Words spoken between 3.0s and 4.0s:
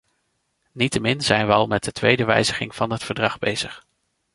verdrag bezig.